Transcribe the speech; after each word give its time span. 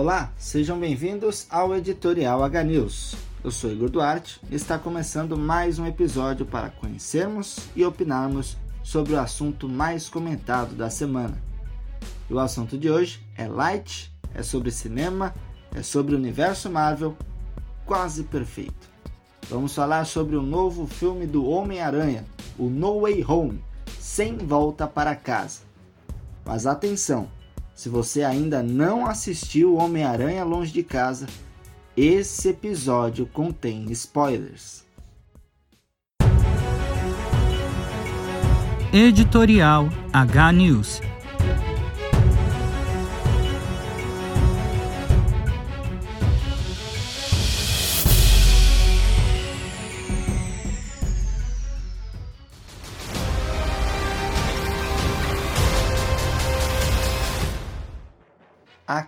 Olá, 0.00 0.32
sejam 0.38 0.80
bem-vindos 0.80 1.46
ao 1.50 1.76
Editorial 1.76 2.42
H 2.42 2.64
News. 2.64 3.14
Eu 3.44 3.50
sou 3.50 3.70
Igor 3.70 3.90
Duarte 3.90 4.40
e 4.50 4.54
está 4.54 4.78
começando 4.78 5.36
mais 5.36 5.78
um 5.78 5.84
episódio 5.84 6.46
para 6.46 6.70
conhecermos 6.70 7.58
e 7.76 7.84
opinarmos 7.84 8.56
sobre 8.82 9.12
o 9.12 9.20
assunto 9.20 9.68
mais 9.68 10.08
comentado 10.08 10.74
da 10.74 10.88
semana. 10.88 11.36
E 12.30 12.32
o 12.32 12.38
assunto 12.38 12.78
de 12.78 12.90
hoje 12.90 13.20
é 13.36 13.46
light, 13.46 14.10
é 14.34 14.42
sobre 14.42 14.70
cinema, 14.70 15.34
é 15.74 15.82
sobre 15.82 16.14
o 16.14 16.18
universo 16.18 16.70
Marvel, 16.70 17.14
quase 17.84 18.22
perfeito. 18.22 18.88
Vamos 19.50 19.74
falar 19.74 20.06
sobre 20.06 20.34
o 20.34 20.40
novo 20.40 20.86
filme 20.86 21.26
do 21.26 21.44
Homem-Aranha, 21.44 22.24
o 22.58 22.70
No 22.70 23.02
Way 23.02 23.22
Home, 23.28 23.62
sem 23.98 24.38
volta 24.38 24.86
para 24.86 25.14
casa. 25.14 25.60
Mas 26.42 26.64
atenção, 26.64 27.28
se 27.80 27.88
você 27.88 28.22
ainda 28.22 28.62
não 28.62 29.06
assistiu 29.06 29.76
Homem-Aranha 29.76 30.44
Longe 30.44 30.70
de 30.70 30.82
Casa, 30.82 31.26
esse 31.96 32.50
episódio 32.50 33.24
contém 33.24 33.90
spoilers. 33.90 34.84
Editorial 38.92 39.88
H 40.12 40.52
News 40.52 41.00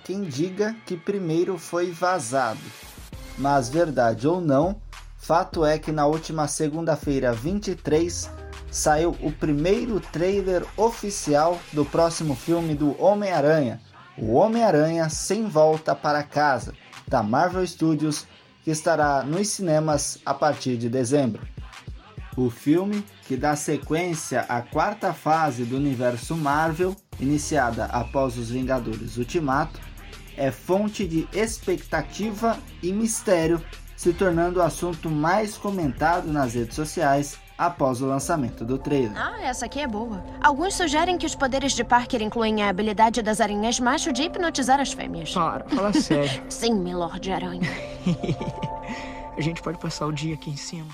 quem 0.04 0.22
diga 0.22 0.74
que 0.86 0.96
primeiro 0.96 1.56
foi 1.56 1.90
vazado, 1.90 2.60
mas 3.38 3.68
verdade 3.68 4.26
ou 4.26 4.40
não, 4.40 4.80
fato 5.16 5.64
é 5.64 5.78
que 5.78 5.92
na 5.92 6.06
última 6.06 6.48
segunda-feira 6.48 7.32
23 7.32 8.30
saiu 8.70 9.16
o 9.20 9.30
primeiro 9.30 10.00
trailer 10.00 10.64
oficial 10.76 11.60
do 11.72 11.84
próximo 11.84 12.34
filme 12.34 12.74
do 12.74 13.00
Homem-Aranha, 13.02 13.80
O 14.18 14.34
Homem-Aranha 14.34 15.08
Sem 15.08 15.46
Volta 15.46 15.94
para 15.94 16.22
Casa, 16.22 16.74
da 17.08 17.22
Marvel 17.22 17.66
Studios, 17.66 18.26
que 18.62 18.70
estará 18.70 19.22
nos 19.22 19.48
cinemas 19.48 20.18
a 20.24 20.34
partir 20.34 20.76
de 20.76 20.88
dezembro. 20.88 21.42
O 22.36 22.48
filme, 22.48 23.04
que 23.26 23.36
dá 23.36 23.54
sequência 23.56 24.40
à 24.48 24.62
quarta 24.62 25.12
fase 25.12 25.64
do 25.64 25.76
universo 25.76 26.34
Marvel, 26.34 26.96
iniciada 27.20 27.86
após 27.86 28.38
os 28.38 28.50
Vingadores 28.50 29.16
Ultimato, 29.18 29.78
é 30.36 30.50
fonte 30.50 31.06
de 31.06 31.28
expectativa 31.32 32.58
e 32.82 32.92
mistério, 32.92 33.62
se 33.96 34.12
tornando 34.12 34.60
o 34.60 34.62
assunto 34.62 35.08
mais 35.08 35.56
comentado 35.56 36.32
nas 36.32 36.54
redes 36.54 36.74
sociais 36.74 37.38
após 37.56 38.00
o 38.00 38.06
lançamento 38.06 38.64
do 38.64 38.76
trailer. 38.76 39.12
Ah, 39.14 39.40
essa 39.42 39.66
aqui 39.66 39.80
é 39.80 39.86
boa. 39.86 40.24
Alguns 40.40 40.74
sugerem 40.74 41.16
que 41.16 41.26
os 41.26 41.34
poderes 41.34 41.72
de 41.72 41.84
Parker 41.84 42.20
incluem 42.20 42.62
a 42.62 42.68
habilidade 42.68 43.22
das 43.22 43.40
aranhas 43.40 43.78
macho 43.78 44.12
de 44.12 44.22
hipnotizar 44.22 44.80
as 44.80 44.92
fêmeas. 44.92 45.32
Para, 45.32 45.64
fala 45.68 45.92
sério. 45.92 46.42
Sim, 46.50 46.74
Milord 46.74 47.30
Aranha. 47.30 47.70
a 49.36 49.40
gente 49.40 49.62
pode 49.62 49.78
passar 49.78 50.06
o 50.06 50.12
dia 50.12 50.34
aqui 50.34 50.50
em 50.50 50.56
cima. 50.56 50.90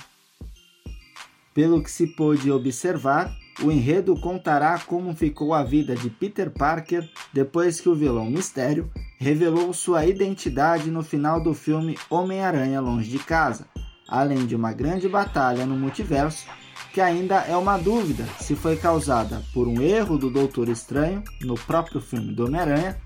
Pelo 1.55 1.83
que 1.83 1.91
se 1.91 2.07
pôde 2.07 2.51
observar, 2.53 3.35
o 3.63 3.73
enredo 3.73 4.15
contará 4.21 4.79
como 4.79 5.15
ficou 5.15 5.55
a 5.55 5.65
vida 5.65 5.97
de 5.97 6.11
Peter 6.11 6.51
Parker 6.51 7.09
depois 7.33 7.81
que 7.81 7.89
o 7.89 7.95
vilão 7.95 8.27
Mistério 8.27 8.91
revelou 9.19 9.73
sua 9.73 10.07
identidade 10.07 10.91
no 10.91 11.03
final 11.03 11.41
do 11.41 11.53
filme 11.53 11.99
Homem-Aranha 12.09 12.81
Longe 12.81 13.11
de 13.11 13.19
Casa, 13.19 13.67
além 14.09 14.47
de 14.47 14.55
uma 14.55 14.73
grande 14.73 15.09
batalha 15.09 15.67
no 15.67 15.77
multiverso 15.77 16.47
que 16.93 17.01
ainda 17.01 17.37
é 17.43 17.57
uma 17.57 17.77
dúvida 17.77 18.25
se 18.41 18.57
foi 18.57 18.77
causada 18.77 19.43
por 19.53 19.69
um 19.69 19.83
erro 19.83 20.17
do 20.17 20.31
Doutor 20.31 20.69
Estranho 20.69 21.23
no 21.43 21.55
próprio 21.55 22.01
filme 22.01 22.33
do 22.33 22.47
Homem-Aranha 22.47 22.97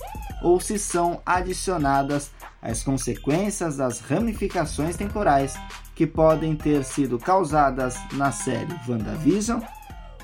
ou 0.43 0.61
se 0.61 0.79
são 0.79 1.21
adicionadas 1.27 2.31
as 2.61 2.83
consequências 2.83 3.79
das 3.79 4.01
ramificações 4.01 4.97
temporais 4.97 5.55
que 5.95 6.07
podem 6.07 6.55
ter 6.55 6.85
sido 6.85 7.19
causadas 7.19 7.97
na 8.13 8.31
série 8.31 8.73
WandaVision 8.89 9.61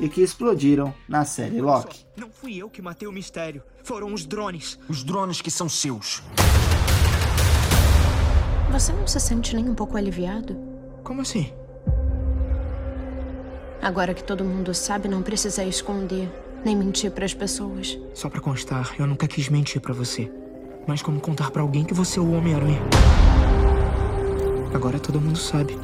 e 0.01 0.09
que 0.09 0.23
explodiram 0.23 0.95
na 1.09 1.25
série 1.25 1.61
Loki. 1.61 2.07
Não 2.49 2.55
fui 2.55 2.63
eu 2.63 2.71
que 2.71 2.81
matei 2.81 3.07
o 3.07 3.13
mistério, 3.13 3.63
foram 3.85 4.15
os 4.15 4.25
drones. 4.25 4.79
Os 4.89 5.05
drones 5.05 5.43
que 5.43 5.51
são 5.51 5.69
seus. 5.69 6.23
Você 8.73 8.91
não 8.91 9.07
se 9.07 9.21
sente 9.21 9.55
nem 9.55 9.69
um 9.69 9.75
pouco 9.75 9.99
aliviado? 9.99 10.57
Como 11.05 11.21
assim? 11.21 11.53
Agora 13.83 14.15
que 14.15 14.25
todo 14.25 14.47
mundo 14.47 14.73
sabe, 14.73 15.09
não 15.09 15.23
precisa 15.23 15.63
esconder 15.63 16.33
nem 16.65 16.75
mentir 16.75 17.11
para 17.11 17.27
as 17.27 17.35
pessoas. 17.35 17.99
Só 18.15 18.31
para 18.31 18.41
constar, 18.41 18.95
eu 18.99 19.07
nunca 19.07 19.29
quis 19.29 19.51
mentir 19.51 19.83
para 19.83 19.93
você. 19.93 20.33
Mas 20.87 21.03
como 21.03 21.21
contar 21.21 21.51
para 21.51 21.61
alguém 21.61 21.85
que 21.85 21.93
você 21.93 22.19
é 22.19 22.23
o 22.23 22.33
Homem-Aranha? 22.33 22.81
Agora 24.73 24.99
todo 24.99 25.21
mundo 25.21 25.37
sabe. 25.37 25.79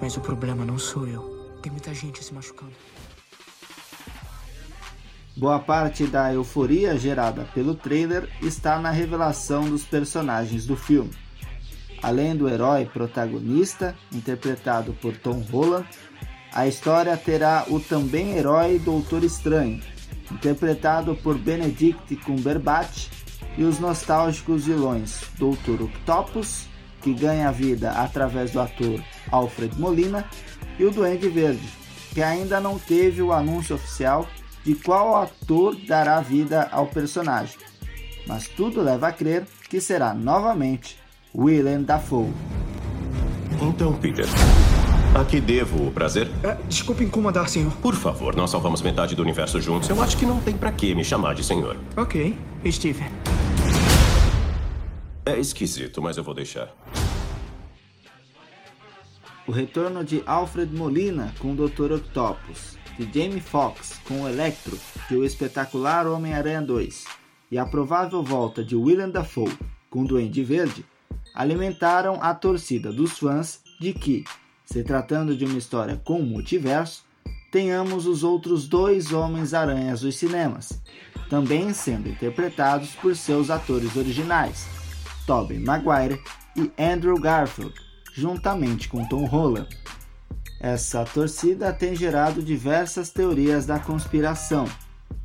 Mas 0.00 0.16
o 0.16 0.20
problema 0.22 0.64
não 0.64 0.78
sou 0.78 1.06
eu. 1.06 1.58
Tem 1.60 1.70
muita 1.70 1.92
gente 1.92 2.24
se 2.24 2.32
machucando. 2.32 2.72
Boa 5.40 5.58
parte 5.58 6.06
da 6.06 6.30
euforia 6.34 6.98
gerada 6.98 7.48
pelo 7.54 7.74
trailer 7.74 8.28
está 8.42 8.78
na 8.78 8.90
revelação 8.90 9.70
dos 9.70 9.82
personagens 9.82 10.66
do 10.66 10.76
filme. 10.76 11.12
Além 12.02 12.36
do 12.36 12.46
herói 12.46 12.84
protagonista, 12.84 13.96
interpretado 14.12 14.92
por 15.00 15.16
Tom 15.16 15.42
Holland, 15.50 15.88
a 16.52 16.66
história 16.68 17.16
terá 17.16 17.64
o 17.68 17.80
também 17.80 18.36
herói 18.36 18.78
Doutor 18.80 19.24
Estranho, 19.24 19.80
interpretado 20.30 21.16
por 21.16 21.38
Benedict 21.38 22.16
Cumberbatch, 22.16 23.08
e 23.56 23.64
os 23.64 23.80
nostálgicos 23.80 24.66
vilões 24.66 25.22
Doutor 25.38 25.80
Octopus, 25.80 26.66
que 27.00 27.14
ganha 27.14 27.50
vida 27.50 27.92
através 27.92 28.50
do 28.50 28.60
ator 28.60 29.02
Alfred 29.30 29.80
Molina, 29.80 30.28
e 30.78 30.84
o 30.84 30.90
Duende 30.90 31.30
Verde, 31.30 31.66
que 32.12 32.20
ainda 32.20 32.60
não 32.60 32.78
teve 32.78 33.22
o 33.22 33.32
anúncio 33.32 33.76
oficial 33.76 34.28
de 34.64 34.74
qual 34.74 35.16
ator 35.16 35.76
dará 35.86 36.20
vida 36.20 36.68
ao 36.70 36.86
personagem, 36.86 37.58
mas 38.26 38.48
tudo 38.48 38.82
leva 38.82 39.08
a 39.08 39.12
crer 39.12 39.46
que 39.68 39.80
será 39.80 40.12
novamente 40.12 40.98
Willem 41.34 41.82
Dafoe. 41.82 42.32
Então, 43.62 43.94
Peter, 43.94 44.26
a 45.14 45.24
que 45.24 45.40
devo 45.40 45.88
o 45.88 45.90
prazer? 45.90 46.28
É, 46.42 46.54
desculpe 46.68 47.04
incomodar, 47.04 47.48
senhor. 47.48 47.72
Por 47.76 47.94
favor, 47.94 48.34
nós 48.34 48.50
salvamos 48.50 48.82
metade 48.82 49.14
do 49.14 49.22
universo 49.22 49.60
juntos. 49.60 49.88
Eu 49.88 50.00
acho 50.02 50.16
que 50.16 50.24
não 50.24 50.40
tem 50.40 50.56
para 50.56 50.72
que 50.72 50.94
me 50.94 51.04
chamar 51.04 51.34
de 51.34 51.44
senhor. 51.44 51.76
Ok, 51.96 52.36
Steve. 52.70 53.04
É 55.24 55.38
esquisito, 55.38 56.00
mas 56.00 56.16
eu 56.16 56.24
vou 56.24 56.34
deixar. 56.34 56.68
O 59.46 59.52
retorno 59.52 60.04
de 60.04 60.22
Alfred 60.26 60.74
Molina 60.74 61.34
com 61.38 61.52
o 61.52 61.56
Dr. 61.56 61.92
Octopus 61.92 62.79
de 63.06 63.18
Jamie 63.18 63.40
Foxx 63.40 63.98
com 64.06 64.22
o 64.22 64.28
Electro 64.28 64.78
de 65.08 65.16
O 65.16 65.24
Espetacular 65.24 66.06
Homem-Aranha 66.06 66.60
2 66.60 67.06
e 67.50 67.56
a 67.56 67.64
provável 67.64 68.22
volta 68.22 68.62
de 68.62 68.76
Willem 68.76 69.10
Dafoe 69.10 69.56
com 69.88 70.04
Duende 70.04 70.44
Verde 70.44 70.84
alimentaram 71.34 72.22
a 72.22 72.34
torcida 72.34 72.92
dos 72.92 73.18
fãs 73.18 73.60
de 73.80 73.94
que, 73.94 74.24
se 74.64 74.84
tratando 74.84 75.34
de 75.34 75.46
uma 75.46 75.56
história 75.56 75.96
com 76.04 76.20
multiverso, 76.20 77.04
tenhamos 77.50 78.06
os 78.06 78.22
outros 78.22 78.68
dois 78.68 79.12
Homens-Aranhas 79.12 80.02
dos 80.02 80.16
cinemas, 80.16 80.80
também 81.30 81.72
sendo 81.72 82.08
interpretados 82.08 82.90
por 82.96 83.16
seus 83.16 83.48
atores 83.48 83.96
originais, 83.96 84.68
Tobey 85.26 85.58
Maguire 85.58 86.20
e 86.54 86.70
Andrew 86.80 87.18
Garfield, 87.18 87.74
juntamente 88.12 88.88
com 88.88 89.08
Tom 89.08 89.24
Holland. 89.24 89.68
Essa 90.62 91.06
torcida 91.06 91.72
tem 91.72 91.96
gerado 91.96 92.42
diversas 92.42 93.08
teorias 93.08 93.64
da 93.64 93.78
conspiração, 93.78 94.66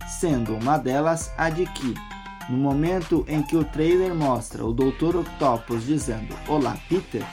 sendo 0.07 0.55
uma 0.55 0.77
delas 0.77 1.29
a 1.37 1.49
de 1.49 1.65
que, 1.65 1.93
no 2.49 2.55
momento 2.55 3.25
em 3.27 3.43
que 3.43 3.57
o 3.57 3.65
trailer 3.65 4.15
mostra 4.15 4.65
o 4.65 4.71
Dr. 4.71 5.17
Octopus 5.17 5.85
dizendo 5.85 6.33
Olá 6.47 6.77
Peter, 6.87 7.25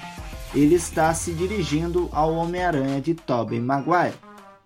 ele 0.52 0.74
está 0.74 1.14
se 1.14 1.32
dirigindo 1.32 2.08
ao 2.10 2.34
Homem-Aranha 2.34 3.00
de 3.00 3.14
Tobey 3.14 3.60
Maguire 3.60 4.14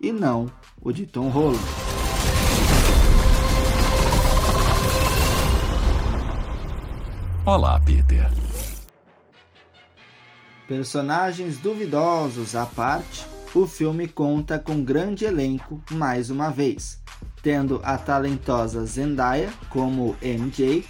e 0.01 0.11
não 0.11 0.47
o 0.81 0.91
de 0.91 1.05
Tom 1.05 1.29
Holland. 1.29 1.63
Olá, 7.45 7.79
Peter. 7.79 8.46
Personagens 10.67 11.57
duvidosos 11.57 12.53
à 12.53 12.65
parte, 12.65 13.25
o 13.55 13.65
filme 13.65 14.05
conta 14.05 14.59
com 14.59 14.83
grande 14.83 15.23
elenco 15.23 15.81
mais 15.91 16.29
uma 16.29 16.49
vez, 16.49 16.99
tendo 17.41 17.79
a 17.83 17.97
talentosa 17.97 18.85
Zendaya 18.85 19.49
como 19.69 20.17
MJ, 20.21 20.85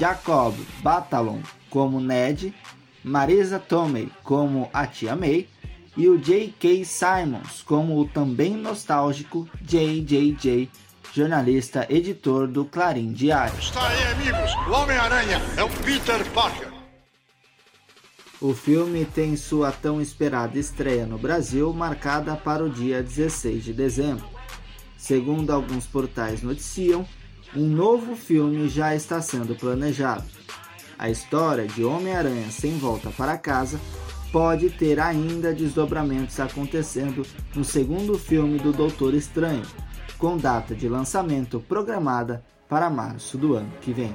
Jacob 0.00 0.54
Batalon 0.82 1.40
como 1.68 2.00
Ned, 2.00 2.54
Marisa 3.04 3.58
Tomei 3.58 4.10
como 4.22 4.70
a 4.72 4.86
Tia 4.86 5.14
May 5.14 5.48
e 5.96 6.08
o 6.08 6.18
J.K. 6.18 6.84
Simons 6.84 7.62
como 7.62 8.00
o 8.00 8.08
também 8.08 8.56
nostálgico 8.56 9.46
JJJ, 9.60 10.70
jornalista 11.12 11.86
editor 11.90 12.48
do 12.48 12.64
Clarim 12.64 13.12
Diário. 13.12 13.58
Está 13.58 13.86
aí, 13.86 14.02
amigos, 14.12 14.54
o 14.66 14.72
Homem-Aranha 14.72 15.40
é 15.58 15.62
o 15.62 15.68
Peter 15.68 16.24
Parker. 16.30 16.73
O 18.44 18.52
filme 18.52 19.06
tem 19.06 19.36
sua 19.36 19.72
tão 19.72 20.02
esperada 20.02 20.58
estreia 20.58 21.06
no 21.06 21.16
Brasil 21.16 21.72
marcada 21.72 22.36
para 22.36 22.62
o 22.62 22.68
dia 22.68 23.02
16 23.02 23.64
de 23.64 23.72
dezembro. 23.72 24.26
Segundo 24.98 25.50
alguns 25.50 25.86
portais 25.86 26.42
noticiam, 26.42 27.08
um 27.56 27.66
novo 27.66 28.14
filme 28.14 28.68
já 28.68 28.94
está 28.94 29.22
sendo 29.22 29.54
planejado. 29.54 30.24
A 30.98 31.08
história 31.08 31.66
de 31.66 31.82
Homem-Aranha 31.84 32.50
sem 32.50 32.76
volta 32.76 33.08
para 33.08 33.38
casa 33.38 33.80
pode 34.30 34.68
ter 34.68 35.00
ainda 35.00 35.54
desdobramentos 35.54 36.38
acontecendo 36.38 37.26
no 37.54 37.64
segundo 37.64 38.18
filme 38.18 38.58
do 38.58 38.72
Doutor 38.74 39.14
Estranho, 39.14 39.64
com 40.18 40.36
data 40.36 40.74
de 40.74 40.86
lançamento 40.86 41.60
programada 41.60 42.44
para 42.68 42.90
março 42.90 43.38
do 43.38 43.54
ano 43.54 43.72
que 43.80 43.90
vem. 43.90 44.14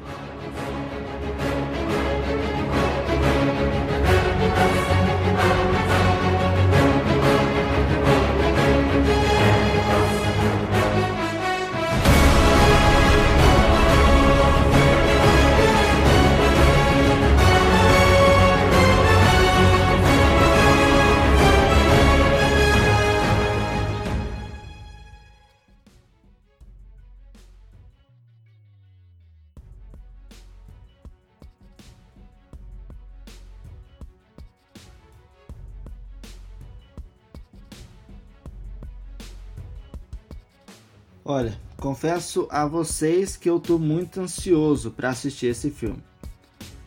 Olha, 41.32 41.56
confesso 41.78 42.48
a 42.50 42.66
vocês 42.66 43.38
que 43.38 43.48
eu 43.48 43.58
estou 43.58 43.78
muito 43.78 44.20
ansioso 44.20 44.90
para 44.90 45.10
assistir 45.10 45.46
esse 45.46 45.70
filme. 45.70 46.02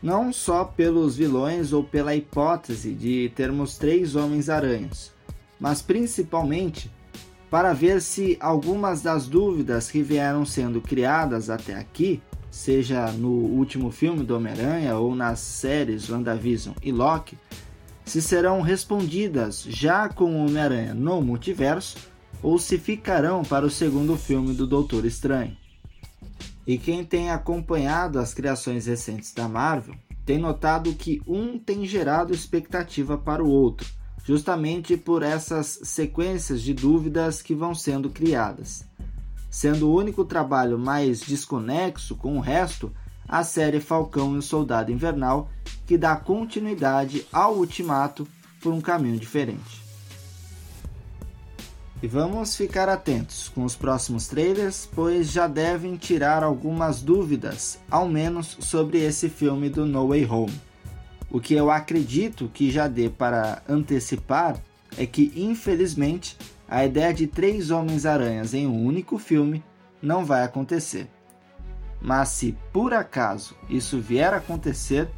Não 0.02 0.32
só 0.32 0.64
pelos 0.64 1.14
vilões 1.14 1.72
ou 1.72 1.84
pela 1.84 2.16
hipótese 2.16 2.92
de 2.92 3.30
termos 3.36 3.78
três 3.78 4.16
Homens-Aranhas, 4.16 5.12
mas 5.60 5.80
principalmente 5.80 6.90
para 7.48 7.72
ver 7.72 8.02
se 8.02 8.36
algumas 8.40 9.00
das 9.00 9.28
dúvidas 9.28 9.88
que 9.88 10.02
vieram 10.02 10.44
sendo 10.44 10.80
criadas 10.80 11.48
até 11.48 11.76
aqui, 11.76 12.20
seja 12.50 13.12
no 13.12 13.30
último 13.30 13.92
filme 13.92 14.24
do 14.24 14.34
Homem-Aranha 14.34 14.96
ou 14.96 15.14
nas 15.14 15.38
séries 15.38 16.10
WandaVision 16.10 16.74
e 16.82 16.90
Loki, 16.90 17.38
se 18.04 18.20
serão 18.20 18.60
respondidas 18.60 19.62
já 19.62 20.08
com 20.08 20.34
o 20.34 20.46
Homem-Aranha 20.46 20.94
no 20.94 21.22
multiverso 21.22 22.10
ou 22.42 22.58
se 22.58 22.76
ficarão 22.76 23.42
para 23.42 23.64
o 23.64 23.70
segundo 23.70 24.16
filme 24.16 24.52
do 24.52 24.66
Doutor 24.66 25.04
Estranho. 25.04 25.56
E 26.66 26.78
quem 26.78 27.04
tem 27.04 27.30
acompanhado 27.30 28.18
as 28.18 28.34
criações 28.34 28.86
recentes 28.86 29.32
da 29.32 29.48
Marvel 29.48 29.94
tem 30.24 30.38
notado 30.38 30.92
que 30.94 31.20
um 31.26 31.58
tem 31.58 31.84
gerado 31.84 32.32
expectativa 32.32 33.18
para 33.18 33.42
o 33.42 33.50
outro, 33.50 33.88
justamente 34.24 34.96
por 34.96 35.22
essas 35.22 35.80
sequências 35.82 36.62
de 36.62 36.72
dúvidas 36.72 37.42
que 37.42 37.54
vão 37.54 37.74
sendo 37.74 38.08
criadas. 38.08 38.86
Sendo 39.50 39.88
o 39.88 39.94
único 39.94 40.24
trabalho 40.24 40.78
mais 40.78 41.20
desconexo 41.20 42.16
com 42.16 42.38
o 42.38 42.40
resto, 42.40 42.92
a 43.28 43.42
série 43.42 43.80
Falcão 43.80 44.34
e 44.34 44.38
o 44.38 44.42
Soldado 44.42 44.92
Invernal, 44.92 45.50
que 45.86 45.98
dá 45.98 46.16
continuidade 46.16 47.26
ao 47.32 47.56
Ultimato 47.56 48.26
por 48.60 48.72
um 48.72 48.80
caminho 48.80 49.18
diferente. 49.18 49.81
E 52.02 52.08
vamos 52.08 52.56
ficar 52.56 52.88
atentos 52.88 53.48
com 53.48 53.62
os 53.62 53.76
próximos 53.76 54.26
trailers, 54.26 54.88
pois 54.92 55.30
já 55.30 55.46
devem 55.46 55.96
tirar 55.96 56.42
algumas 56.42 57.00
dúvidas, 57.00 57.78
ao 57.88 58.08
menos 58.08 58.56
sobre 58.58 58.98
esse 58.98 59.28
filme 59.28 59.70
do 59.70 59.86
No 59.86 60.08
Way 60.08 60.26
Home. 60.26 60.60
O 61.30 61.40
que 61.40 61.54
eu 61.54 61.70
acredito 61.70 62.50
que 62.52 62.72
já 62.72 62.88
dê 62.88 63.08
para 63.08 63.62
antecipar 63.68 64.56
é 64.98 65.06
que, 65.06 65.32
infelizmente, 65.36 66.36
a 66.68 66.84
ideia 66.84 67.14
de 67.14 67.28
três 67.28 67.70
Homens-Aranhas 67.70 68.52
em 68.52 68.66
um 68.66 68.84
único 68.84 69.16
filme 69.16 69.62
não 70.02 70.24
vai 70.24 70.42
acontecer. 70.42 71.08
Mas 72.00 72.30
se 72.30 72.58
por 72.72 72.92
acaso 72.92 73.54
isso 73.70 74.00
vier 74.00 74.34
a 74.34 74.38
acontecer, 74.38 75.08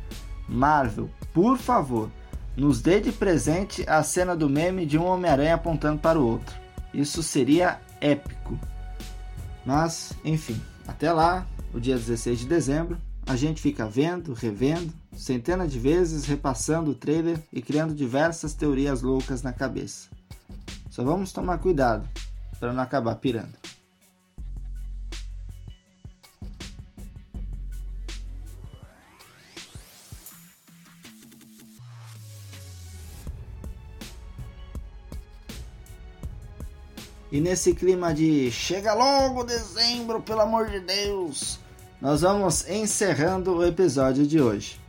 Marvel, 0.47 1.09
por 1.33 1.57
favor, 1.57 2.11
nos 2.55 2.83
dê 2.83 3.01
de 3.01 3.11
presente 3.11 3.89
a 3.89 4.03
cena 4.03 4.37
do 4.37 4.51
meme 4.51 4.85
de 4.85 4.99
um 4.99 5.07
Homem-Aranha 5.07 5.55
apontando 5.55 5.99
para 5.99 6.21
o 6.21 6.27
outro. 6.27 6.64
Isso 6.95 7.23
seria 7.23 7.81
épico. 8.01 8.59
Mas, 9.67 10.13
enfim, 10.25 10.61
até 10.87 11.13
lá, 11.13 11.47
o 11.73 11.81
dia 11.81 11.97
16 11.97 12.41
de 12.41 12.47
dezembro, 12.47 12.97
a 13.27 13.37
gente 13.37 13.61
fica 13.61 13.87
vendo, 13.87 14.33
revendo, 14.33 14.93
centenas 15.17 15.73
de 15.73 15.79
vezes 15.79 16.25
repassando 16.25 16.91
o 16.91 16.95
trailer 16.95 17.41
e 17.53 17.61
criando 17.61 17.95
diversas 17.95 18.55
teorias 18.55 19.03
loucas 19.03 19.43
na 19.43 19.53
cabeça. 19.53 20.09
Só 20.91 21.03
vamos 21.03 21.33
tomar 21.33 21.59
cuidado 21.59 22.09
para 22.61 22.73
não 22.73 22.83
acabar 22.83 23.17
pirando. 23.17 23.55
E 37.35 37.41
nesse 37.41 37.75
clima 37.75 38.15
de 38.15 38.49
chega 38.53 38.95
logo 38.95 39.43
dezembro, 39.43 40.23
pelo 40.23 40.43
amor 40.43 40.71
de 40.71 40.79
Deus, 40.79 41.59
nós 42.01 42.21
vamos 42.21 42.65
encerrando 42.71 43.57
o 43.57 43.67
episódio 43.67 44.25
de 44.25 44.41
hoje. 44.41 44.81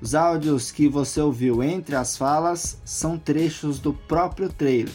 Os 0.00 0.14
áudios 0.14 0.70
que 0.70 0.86
você 0.86 1.20
ouviu 1.20 1.64
entre 1.64 1.96
as 1.96 2.16
falas 2.16 2.78
são 2.84 3.18
trechos 3.18 3.80
do 3.80 3.92
próprio 3.92 4.48
trailer. 4.48 4.94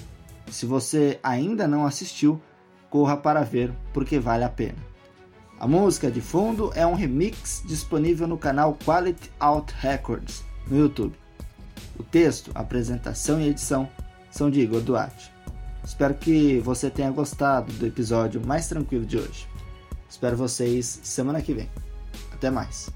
Se 0.50 0.66
você 0.66 1.20
ainda 1.22 1.68
não 1.68 1.86
assistiu, 1.86 2.42
corra 2.90 3.18
para 3.18 3.44
ver 3.44 3.74
porque 3.92 4.18
vale 4.18 4.46
a 4.46 4.50
pena. 4.50 4.80
A 5.60 5.68
música 5.68 6.10
de 6.10 6.22
fundo 6.22 6.72
é 6.76 6.88
um 6.88 6.96
remix 6.96 7.62
disponível 7.66 8.26
no 8.26 8.38
canal 8.38 8.78
Quality 8.86 9.30
Out 9.38 9.76
Records 9.82 10.46
no 10.66 10.78
YouTube. 10.78 11.20
O 12.00 12.04
texto, 12.04 12.52
apresentação 12.56 13.42
e 13.42 13.50
edição 13.50 13.90
são 14.32 14.50
de 14.50 14.62
Igor 14.62 14.80
Duarte. 14.80 15.35
Espero 15.86 16.16
que 16.16 16.60
você 16.60 16.90
tenha 16.90 17.12
gostado 17.12 17.72
do 17.74 17.86
episódio 17.86 18.42
mais 18.46 18.68
tranquilo 18.68 19.06
de 19.06 19.18
hoje. 19.18 19.48
Espero 20.10 20.36
vocês 20.36 21.00
semana 21.04 21.42
que 21.42 21.54
vem. 21.54 21.70
Até 22.34 22.50
mais. 22.50 22.90